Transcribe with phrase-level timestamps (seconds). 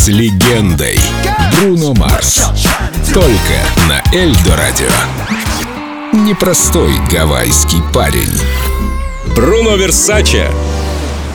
[0.00, 0.98] с легендой
[1.52, 2.40] Бруно Марс.
[3.12, 3.36] Только
[3.86, 4.88] на Эльдо Радио.
[6.14, 8.32] Непростой гавайский парень.
[9.36, 10.50] Бруно Версаче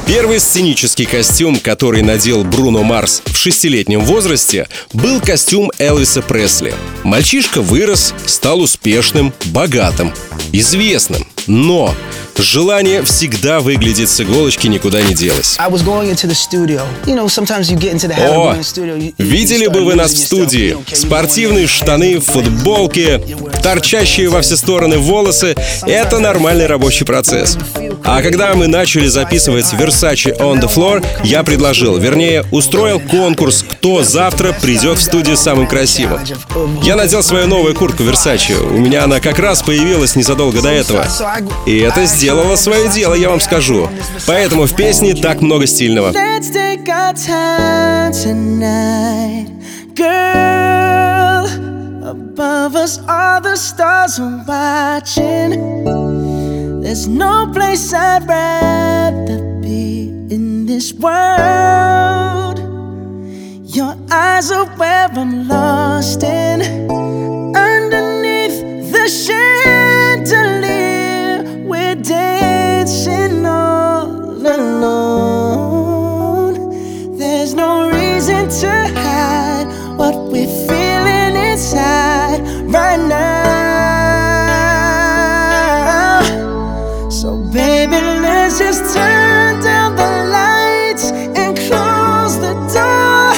[0.07, 6.73] Первый сценический костюм, который надел Бруно Марс в шестилетнем возрасте, был костюм Элвиса Пресли.
[7.04, 10.11] Мальчишка вырос, стал успешным, богатым,
[10.52, 11.27] известным.
[11.45, 11.93] Но
[12.38, 15.55] желание всегда выглядеть с иголочки никуда не делось.
[18.29, 18.55] О,
[19.18, 20.77] видели бы вы нас в студии.
[20.93, 23.21] Спортивные штаны, футболки,
[23.61, 25.55] торчащие во все стороны волосы—
[25.86, 27.57] это нормальный рабочий процесс.
[28.04, 34.03] А когда мы начали записывать Versace on the Floor, я предложил, вернее, устроил конкурс, кто
[34.03, 36.19] завтра придет в студию самым красивым.
[36.83, 38.55] Я надел свою новую куртку Versace.
[38.75, 41.05] У меня она как раз появилась незадолго до этого.
[41.66, 43.88] И это сделало свое дело, я вам скажу.
[44.25, 46.11] Поэтому в песне так много стильного.
[52.36, 55.52] above us all the stars are watching.
[56.81, 62.59] There's no place I'd rather be in this world.
[63.64, 66.86] Your eyes are where I'm lost in.
[72.08, 74.06] dancing all
[74.48, 75.58] alone.
[77.17, 79.67] There's no reason to hide
[79.98, 83.26] what we're feeling inside right now.
[87.09, 93.33] So, baby, let's just turn down the lights and close the door.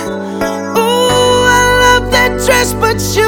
[0.77, 3.26] Ooh, I love that dress, but you.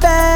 [0.00, 0.35] bed.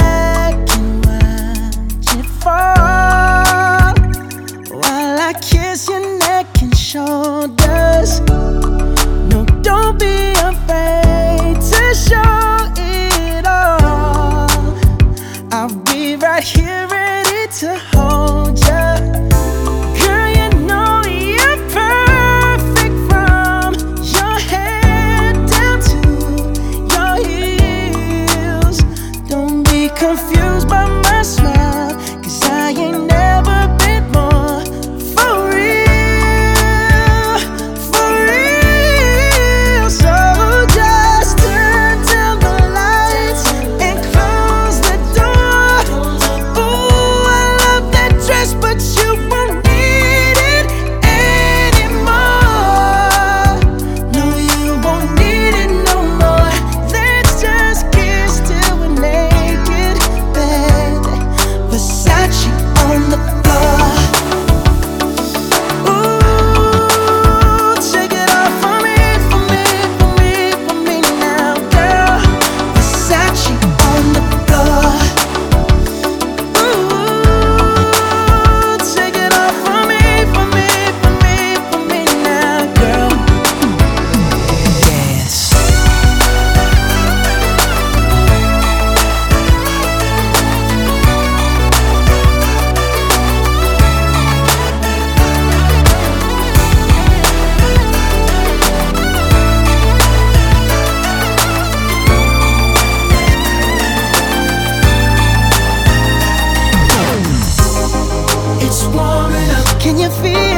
[108.70, 109.80] it's warming up.
[109.80, 110.49] Can you feel?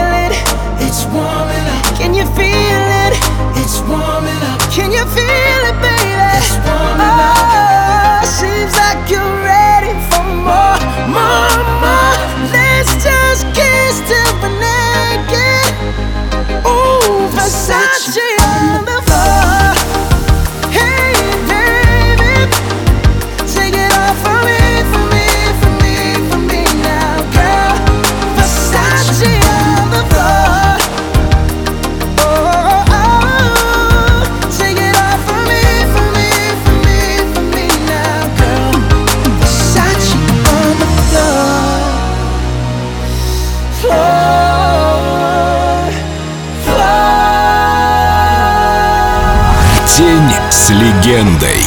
[49.98, 51.62] День с легендой.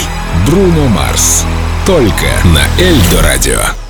[0.48, 1.46] Бруно Марс.
[1.86, 3.85] Только на Эльдо Радио.